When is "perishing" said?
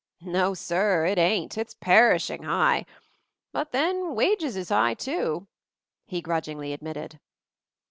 1.75-2.41